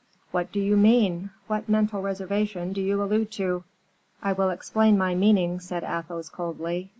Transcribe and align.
"What 0.31 0.51
do 0.51 0.59
you 0.59 0.77
mean? 0.77 1.29
what 1.45 1.69
mental 1.69 2.01
reservation 2.01 2.73
do 2.73 2.81
you 2.81 3.03
allude 3.03 3.29
to?" 3.33 3.63
"I 4.23 4.33
will 4.33 4.49
explain 4.49 4.97
my 4.97 5.13
meaning," 5.13 5.59
said 5.59 5.83
Athos, 5.83 6.27
coldly. 6.29 6.89